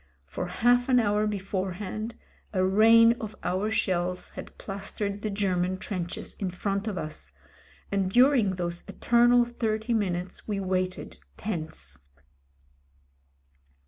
For 0.25 0.47
half 0.47 0.89
an 0.89 0.99
hour 0.99 1.27
beforehand 1.27 2.15
a 2.53 2.65
rain 2.65 3.13
of 3.21 3.35
our 3.43 3.69
shells 3.69 4.29
had 4.29 4.57
plastered 4.57 5.21
the 5.21 5.29
Ger 5.29 5.55
man 5.55 5.77
trenches 5.77 6.33
in 6.39 6.49
front 6.49 6.87
of 6.87 6.97
us, 6.97 7.31
and 7.91 8.09
during 8.09 8.55
those 8.55 8.83
eternal 8.87 9.45
thirty 9.45 9.93
minutes 9.93 10.47
we 10.47 10.59
waited 10.59 11.17
tense. 11.37 11.99